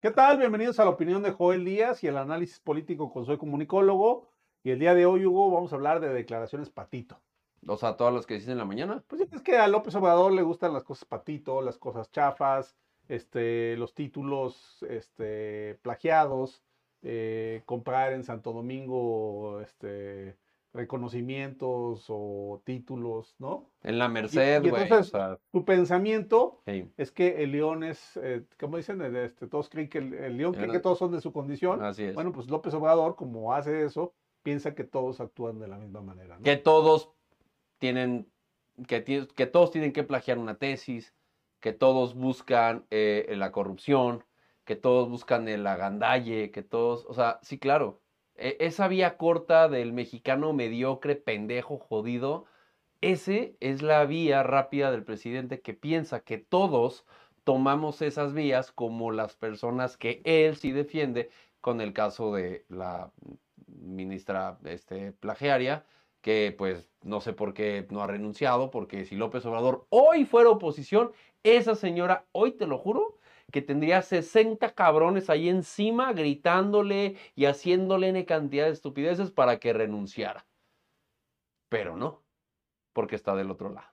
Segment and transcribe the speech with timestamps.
[0.00, 0.36] ¿Qué tal?
[0.36, 4.28] Bienvenidos a la opinión de Joel Díaz y el análisis político con Soy Comunicólogo.
[4.62, 7.18] Y el día de hoy, Hugo, vamos a hablar de declaraciones patito.
[7.66, 9.02] O sea, todas las que dicen en la mañana.
[9.06, 12.76] Pues es que a López Obrador le gustan las cosas patito, las cosas chafas,
[13.08, 16.62] este, los títulos este, plagiados,
[17.02, 20.36] eh, comprar en Santo Domingo este,
[20.76, 23.70] reconocimientos o títulos, ¿no?
[23.82, 24.82] En la Merced, güey.
[24.82, 26.62] entonces, o sea, Tu pensamiento
[26.96, 29.00] es que el león es, eh, ¿cómo dicen?
[29.00, 31.82] El, Este, todos creen que el, el león cree que todos son de su condición.
[31.82, 32.14] así es.
[32.14, 36.36] Bueno, pues López Obrador, como hace eso, piensa que todos actúan de la misma manera.
[36.36, 36.42] ¿no?
[36.44, 37.10] que todos
[37.78, 38.30] tienen,
[38.86, 41.14] que, que todos tienen que plagiar una tesis,
[41.60, 44.24] que todos buscan eh, la corrupción,
[44.64, 48.02] que todos buscan el agandalle, que todos, o sea, sí, claro.
[48.38, 52.46] E- esa vía corta del mexicano mediocre, pendejo, jodido,
[53.00, 57.04] ese es la vía rápida del presidente que piensa que todos
[57.44, 61.30] tomamos esas vías como las personas que él sí defiende,
[61.60, 63.12] con el caso de la
[63.66, 65.84] ministra este, plagiaria,
[66.20, 70.50] que pues no sé por qué no ha renunciado, porque si López Obrador hoy fuera
[70.50, 71.12] oposición,
[71.44, 73.18] esa señora, hoy te lo juro,
[73.52, 79.72] que tendría 60 cabrones ahí encima gritándole y haciéndole N cantidad de estupideces para que
[79.72, 80.46] renunciara.
[81.68, 82.22] Pero no,
[82.92, 83.88] porque está del otro lado.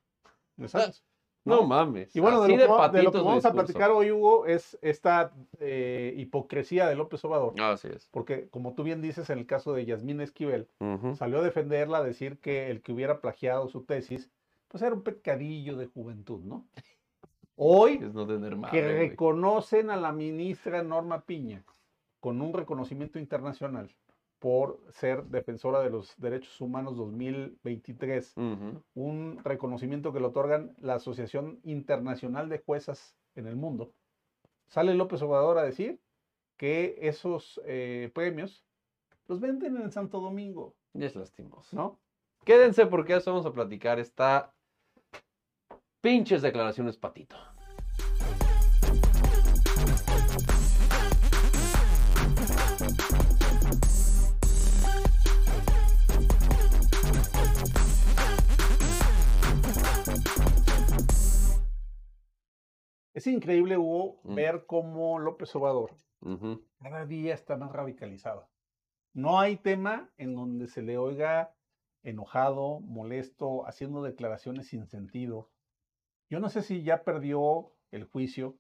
[0.58, 1.00] Exacto.
[1.46, 1.64] No, ¿no?
[1.68, 2.16] mames.
[2.16, 4.78] Y bueno, de lo, que, va- de lo que vamos a platicar hoy, Hugo, es
[4.82, 7.60] esta eh, hipocresía de López Obrador.
[7.60, 8.08] Así es.
[8.12, 10.70] Porque, como tú bien dices, en el caso de Yasmín Esquivel,
[11.18, 14.32] salió a defenderla, a decir que el que hubiera plagiado su tesis,
[14.70, 16.66] pues era un pecadillo de juventud, ¿no?
[17.56, 19.10] Hoy, no que güey.
[19.10, 21.64] reconocen a la ministra Norma Piña
[22.20, 23.94] con un reconocimiento internacional
[24.40, 28.84] por ser defensora de los derechos humanos 2023, Ujú.
[28.96, 33.94] un reconocimiento que le otorgan la Asociación Internacional de Juezas en el mundo.
[34.68, 36.00] Sale López Obrador a decir
[36.58, 38.66] que esos eh, premios
[39.28, 41.76] los venden en Santo Domingo, Y es lastimoso.
[41.76, 42.00] ¿no?
[42.44, 44.54] Quédense porque eso vamos a platicar esta
[46.04, 47.38] pinches declaraciones patito.
[63.14, 64.36] Es increíble, Hugo, Mm.
[64.36, 65.96] ver cómo López Obrador
[66.82, 68.48] cada día está más radicalizado.
[69.14, 71.54] No hay tema en donde se le oiga
[72.02, 75.50] enojado, molesto, haciendo declaraciones sin sentido.
[76.34, 78.56] Yo no sé si ya perdió el juicio,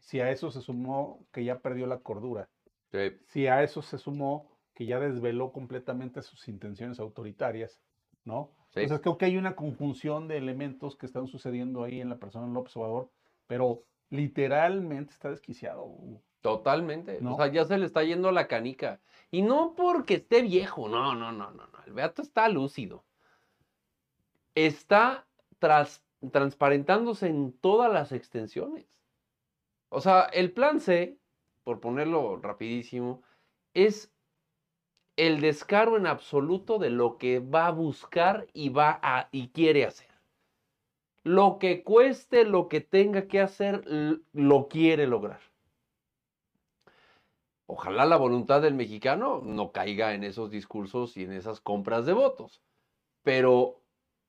[0.00, 2.50] si a eso se sumó que ya perdió la cordura,
[2.92, 3.16] Sí.
[3.28, 7.80] si a eso se sumó que ya desveló completamente sus intenciones autoritarias,
[8.26, 8.50] ¿no?
[8.68, 8.80] Sí.
[8.80, 12.46] Entonces creo que hay una conjunción de elementos que están sucediendo ahí en la persona
[12.48, 13.10] de López Obrador,
[13.46, 15.96] pero literalmente está desquiciado.
[16.42, 17.18] Totalmente.
[17.22, 17.32] ¿No?
[17.32, 19.00] O sea, ya se le está yendo la canica.
[19.30, 21.78] Y no porque esté viejo, no, no, no, no, no.
[21.86, 23.04] El Beato está lúcido.
[24.54, 25.26] Está
[25.58, 28.86] tras- transparentándose en todas las extensiones.
[29.88, 31.18] O sea, el plan C,
[31.64, 33.22] por ponerlo rapidísimo,
[33.74, 34.12] es
[35.16, 39.84] el descaro en absoluto de lo que va a buscar y va a y quiere
[39.84, 40.08] hacer.
[41.22, 43.84] Lo que cueste, lo que tenga que hacer,
[44.32, 45.40] lo quiere lograr.
[47.66, 52.14] Ojalá la voluntad del mexicano no caiga en esos discursos y en esas compras de
[52.14, 52.62] votos,
[53.22, 53.80] pero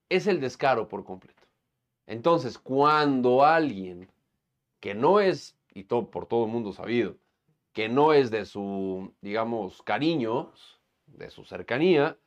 [0.09, 1.40] es el descaro por completo.
[2.11, 4.11] Entonces, cuando alguien
[4.81, 7.15] que no es, y todo, por todo el mundo sabido,
[7.71, 10.51] que no es de su, digamos, cariño,
[11.05, 12.17] de su cercanía,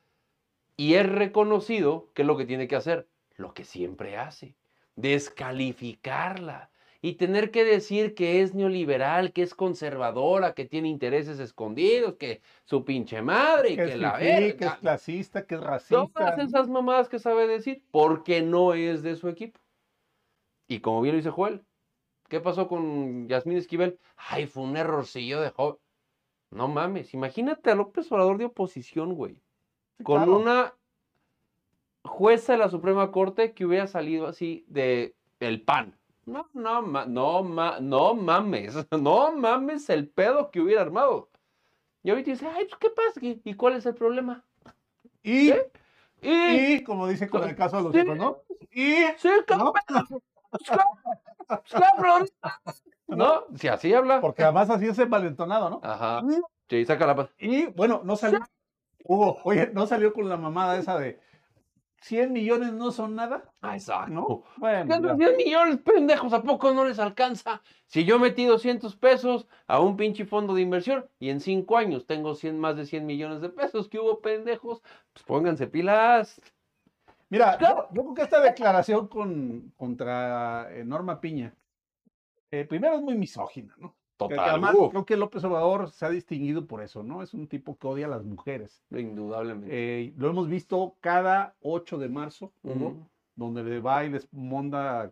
[0.79, 3.09] y es reconocido, ¿qué es lo que tiene que hacer?
[3.37, 4.57] Lo que siempre hace,
[4.97, 6.71] descalificarla
[7.03, 12.41] y tener que decir que es neoliberal, que es conservadora, que tiene intereses escondidos, que
[12.65, 16.07] su pinche madre y Que que, es la fifí, que es clasista, que es racista.
[16.07, 19.61] Todas esas mamadas que sabe decir, porque no es de su equipo.
[20.67, 21.65] Y como bien lo dice Joel,
[22.29, 23.99] ¿qué pasó con Yasmín Esquivel?
[24.17, 25.79] Ay, fue un errorcillo de joven.
[26.51, 29.43] No mames, imagínate a López Obrador de oposición, güey.
[29.99, 30.39] Sí, Con claro.
[30.39, 30.75] una
[32.05, 35.99] jueza de la Suprema Corte que hubiera salido así de el pan.
[36.27, 41.31] No, no, ma- no, ma- no mames, no mames el pedo que hubiera armado.
[42.03, 43.21] Y ahorita dice, ay, pues, ¿qué pasa?
[43.23, 44.45] ¿Y cuál es el problema?
[45.23, 45.71] Y, ¿Eh?
[46.23, 48.01] Y, y, como dice con el caso de los Sí.
[48.01, 48.39] hijos, ¿no?
[48.71, 49.73] Y, sí, ¿no?
[50.67, 51.63] Cabrón.
[51.71, 52.29] Cabrón.
[53.07, 53.45] ¿No?
[53.57, 54.21] Si así habla.
[54.21, 55.81] porque además así es envalentonado, ¿no?
[55.83, 56.23] Ajá.
[56.69, 57.31] Sí, saca la paz.
[57.39, 58.41] Y bueno, no salió.
[59.05, 61.21] Hugo, oye, no salió con la mamada esa de.
[62.01, 64.13] 100 millones no son nada, Ah, exacto.
[64.13, 64.43] ¿no?
[64.59, 65.29] Bueno, Ganan ya.
[65.29, 67.63] 10 millones, pendejos, ¿a poco no les alcanza?
[67.87, 72.07] Si yo metí 200 pesos a un pinche fondo de inversión y en 5 años
[72.07, 74.83] tengo 100, más de 100 millones de pesos, ¿qué hubo, pendejos?
[75.15, 76.43] Pues pónganse pilas.
[77.31, 77.89] Mira, Claro.
[77.91, 81.55] yo, yo creo que esta declaración con, contra eh, Norma Piña,
[82.51, 83.89] eh, primero es muy misógina, ¿no?
[84.17, 87.21] Que- que Total, además creo que López Obrador se ha distinguido por eso, ¿no?
[87.23, 88.85] Es un tipo que odia a las mujeres.
[88.91, 89.69] indudablemente.
[89.73, 93.05] Eh, lo hemos visto cada 8 de marzo, Ujú.
[93.35, 95.11] donde le va y les monda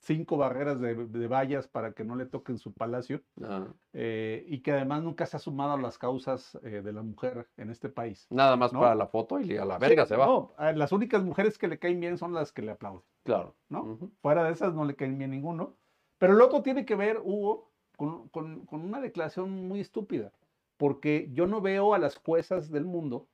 [0.00, 4.60] cinco barreras de, de vallas para que no le toquen su palacio, Ah, eh, y
[4.60, 7.88] que además nunca se ha sumado a las causas eh, de la mujer en este
[7.88, 8.26] país.
[8.30, 8.80] Nada más ¿no?
[8.80, 10.26] para la foto y a la verga Sí, se va.
[10.26, 13.02] no, las únicas mujeres que le caen bien son las que le aplauden.
[13.24, 13.54] Claro.
[13.68, 13.98] ¿no?
[14.22, 15.76] Fuera de esas no le caen bien ninguno.
[16.18, 20.32] Pero el otro tiene que ver, Hugo, con, con- con una declaración muy estúpida.
[20.78, 23.28] Porque yo no veo a las juezas del mundo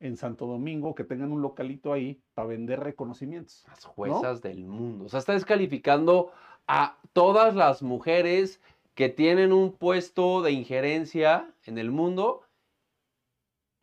[0.00, 3.64] en Santo Domingo que tengan un localito ahí para vender reconocimientos.
[3.68, 5.04] Las juezas del mundo.
[5.04, 6.32] O sea, está descalificando
[6.66, 8.60] a todas las mujeres
[8.94, 12.42] que tienen un puesto de injerencia en el mundo.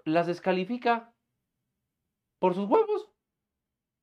[0.04, 1.14] Las descalifica
[2.40, 3.10] por sus huevos.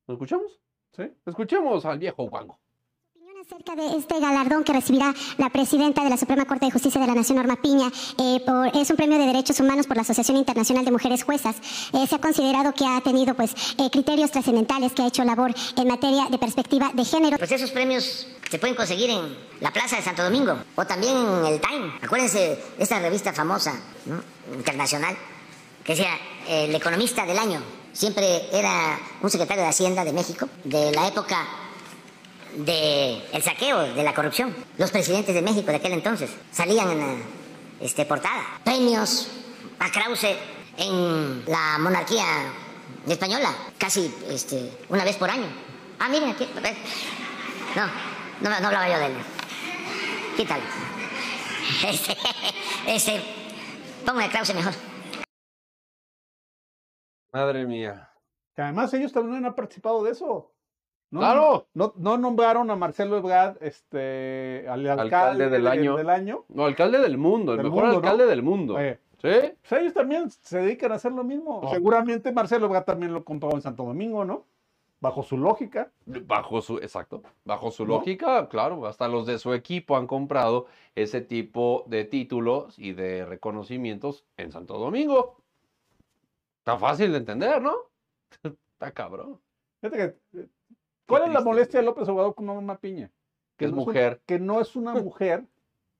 [0.07, 0.61] ¿Lo escuchamos?
[0.93, 1.13] ¿Sí?
[1.27, 2.59] Escuchemos al viejo Juango.
[3.47, 7.07] Acerca de este galardón que recibirá la presidenta de la Suprema Corte de Justicia de
[7.07, 7.91] la Nación, Norma Piña.
[8.19, 11.57] eh, por- es un premio de derechos humanos por la Asociación Internacional de Mujeres Juezas.
[11.93, 15.53] Eh, se ha considerado que ha tenido pues, eh, criterios trascendentales, que ha hecho labor
[15.77, 17.37] en materia de perspectiva de género.
[17.39, 21.47] Pues esos premios se pueden conseguir en la Plaza de Santo Domingo o también en
[21.47, 21.93] el Time.
[22.03, 23.75] Acuérdense esta revista famosa,
[24.07, 24.23] ¿no?
[24.57, 25.17] internacional,
[25.85, 26.11] que decía
[26.49, 27.61] El Economista del Año.
[27.93, 31.47] Siempre era un secretario de Hacienda de México, de la época
[32.57, 34.55] del saqueo, de la corrupción.
[34.79, 37.17] Los presidentes de México de aquel entonces salían en la
[37.81, 38.43] este, portada.
[38.65, 39.29] Premios
[39.79, 40.37] a Krause
[40.77, 42.25] en la monarquía
[43.07, 45.47] española, casi este, una vez por año.
[45.99, 46.49] Ah, miren aquí.
[47.77, 47.87] No,
[48.41, 49.13] no, no hablaba yo de él.
[50.37, 50.65] Quítalo.
[51.83, 52.15] Este,
[52.87, 53.23] este,
[54.05, 54.75] póngame a Krause mejor.
[57.33, 58.13] Madre mía.
[58.55, 60.54] Que además ellos también han participado de eso.
[61.15, 61.69] No, ¡Claro!
[61.75, 65.97] No, no nombraron a Marcelo Ebrard este, al alcalde, Alcalde del de- año.
[65.97, 66.45] del año.
[66.49, 67.97] No, alcalde del mundo, el Del mejor mundo, ¿no?
[68.09, 68.81] alcalde del mundo.
[68.81, 69.29] Eh, ¿Sí?
[69.69, 71.61] pues ellos también se dedican a hacer lo mismo.
[71.63, 71.71] Oh.
[71.71, 74.45] Seguramente Marcelo Ebrard también lo compró en Santo Domingo, ¿no?
[74.99, 75.93] Bajo su lógica.
[76.05, 77.95] Bajo su, exacto, bajo su ¿No?
[77.95, 80.67] lógica, claro, hasta los de su equipo han comprado
[80.97, 85.37] ese tipo de títulos y de reconocimientos en Santo Domingo.
[86.59, 87.75] Está fácil de entender, ¿no?
[88.73, 89.39] Está cabrón.
[89.81, 89.97] Fíjate
[90.33, 90.49] que, eh,
[91.07, 93.11] ¿Cuál es la molestia de López Obrador con Norma Piña?
[93.57, 95.47] Que es no un- mujer, que no es una mujer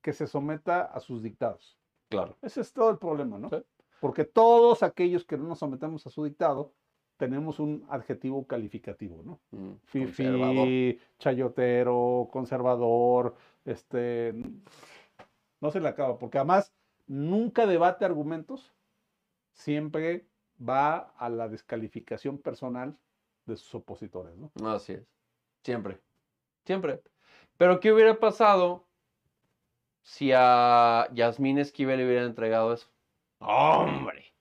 [0.01, 1.77] que se someta a sus dictados.
[2.09, 2.37] claro.
[2.41, 3.49] Ese es todo el problema, ¿no?
[3.49, 3.57] Sí.
[3.99, 6.73] Porque todos aquellos que no nos sometemos a su dictado
[7.17, 9.39] tenemos un adjetivo calificativo, ¿no?
[9.51, 10.65] Mm, conservador.
[10.67, 14.33] Fifi, chayotero, conservador, este,
[15.61, 16.73] no se le acaba, porque además
[17.07, 18.73] nunca debate argumentos,
[19.53, 20.27] siempre
[20.61, 22.97] va a la descalificación personal
[23.45, 24.51] de sus opositores, ¿no?
[24.69, 25.03] Así es.
[25.63, 25.99] Siempre.
[26.65, 27.01] Siempre.
[27.57, 28.85] Pero ¿qué hubiera pasado
[30.01, 32.87] si a Yasmín Esquivel le hubieran entregado eso?
[33.39, 34.33] ¡Hombre!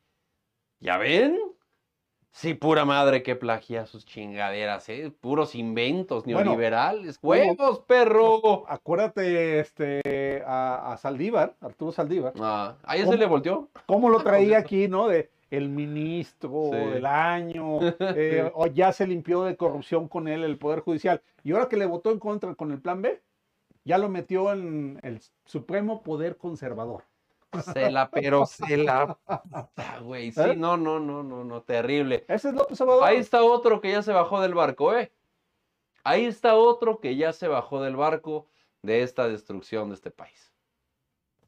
[0.81, 1.39] ¿Ya ven?
[2.31, 5.13] Sí, pura madre que plagia sus chingaderas, ¿eh?
[5.21, 7.21] Puros inventos neoliberales.
[7.21, 8.65] bueno, ¡Huevos, perro!
[8.69, 13.69] Acuérdate este, a, a Saldívar, Arturo Saldívar, Ah, ahí se le volteó.
[13.87, 15.07] cómo lo traía aquí, ¿no?
[15.07, 16.77] De el ministro Sí.
[16.77, 21.23] del año, eh, o ya se limpió de corrupción con él el Poder Judicial.
[21.43, 23.23] Y ahora que le votó en contra con el Plan B,
[23.85, 27.05] ya lo metió en el Supremo Poder Conservador.
[27.63, 29.19] Se la, pero se la.
[30.03, 30.57] Güey, sí, ¿Eh?
[30.57, 32.25] no, no, no, no, no, terrible.
[32.27, 33.05] Ese es López Obrador.
[33.05, 35.13] Ahí está otro que ya se bajó del barco, ¿eh?
[36.03, 38.47] Ahí está otro que ya se bajó del barco
[38.83, 40.53] de esta destrucción de este país.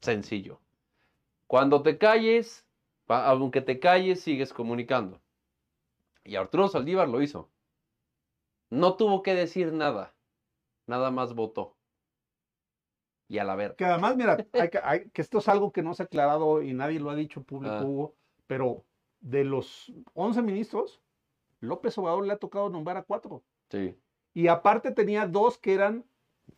[0.01, 0.59] Sencillo.
[1.45, 2.65] Cuando te calles,
[3.07, 5.21] aunque te calles, sigues comunicando.
[6.23, 7.49] Y Arturo Saldívar lo hizo.
[8.69, 10.13] No tuvo que decir nada.
[10.87, 11.75] Nada más votó.
[13.29, 13.75] Y a la verga.
[13.75, 16.61] Que además, mira, hay que, hay- que esto es algo que no se ha aclarado
[16.61, 17.83] y nadie lo ha dicho público, Ah.
[17.83, 18.85] Hugo, pero
[19.19, 21.01] de los 11 ministros,
[21.59, 23.43] López Obrador le ha tocado nombrar a cuatro.
[23.69, 23.97] Sí.
[24.33, 26.05] Y aparte tenía dos que eran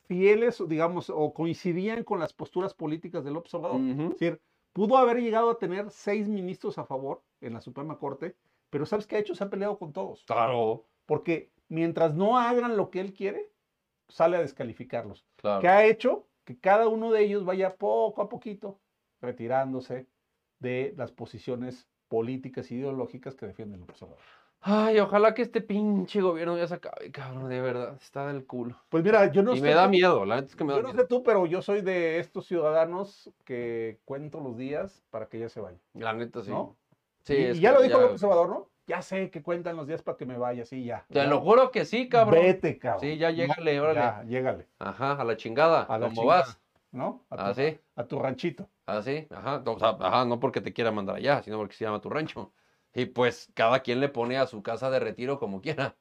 [0.08, 3.82] fieles, digamos, o coincidían con las posturas políticas de López Obrador.
[3.82, 4.42] Es decir,
[4.74, 8.36] pudo haber llegado a tener seis ministros a favor en la Suprema Corte,
[8.70, 9.36] pero ¿sabes qué ha hecho?
[9.36, 10.24] Se ha peleado con todos.
[10.26, 10.86] Claro.
[11.06, 13.52] Porque mientras no hagan lo que él quiere,
[14.08, 15.26] sale a descalificarlos.
[15.38, 15.62] Claro.
[15.62, 18.80] que ha hecho que cada uno de ellos vaya poco a poquito
[19.22, 20.08] retirándose
[20.60, 24.24] de las posiciones políticas e ideológicas que defienden López Obrador.
[24.62, 28.76] Ay, ojalá que este pinche gobierno ya se acabe, cabrón, de verdad, está del culo.
[28.90, 29.64] Pues mira, yo no y sé.
[29.64, 31.02] me da miedo, la neta es que me da Yo no miedo.
[31.02, 35.50] sé tú, pero yo soy de estos ciudadanos que cuento los días para que ya
[35.50, 35.80] se vayan.
[35.94, 36.52] La neta sí.
[36.52, 36.76] ¿no?
[37.24, 38.70] Sí, y, y ya lo dijo López Obrador, ¿no?
[38.86, 41.06] Ya sé que cuentan los días para que me vaya, sí, ya.
[41.08, 41.26] Te ya.
[41.26, 42.42] lo juro que sí, cabrón.
[42.42, 43.02] Vete, cabrón.
[43.02, 44.00] Sí, ya llégale, órale.
[44.00, 44.68] Ya, llégale.
[44.80, 45.84] Ajá, a la chingada.
[45.84, 46.60] A la ¿Cómo chingada, vas?
[46.92, 47.22] ¿No?
[47.30, 47.80] A tu, Ah, sí.
[47.96, 48.68] a tu ranchito.
[48.88, 52.02] Así, ajá, o sea, ajá, no porque te quiera mandar allá, sino porque se llama
[52.02, 52.52] tu rancho.
[52.94, 55.96] Y pues cada quien le pone a su casa de retiro como quiera.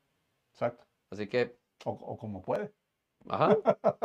[0.53, 0.85] Exacto.
[1.11, 2.73] Así que, O, o como puede.
[3.29, 3.57] ajá,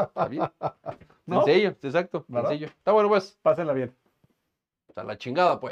[0.08, 0.44] está bien.
[1.26, 1.44] ¿No?
[1.46, 2.50] Sencillo, exacto, ¿Verdad?
[2.50, 2.68] sencillo.
[2.68, 3.96] Está bueno, pues, Pásenla bien.
[4.96, 5.62] a la chingada, pues.